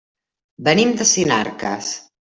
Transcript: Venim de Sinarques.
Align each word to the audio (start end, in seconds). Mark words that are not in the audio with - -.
Venim 0.69 0.95
de 1.03 1.09
Sinarques. 1.13 1.97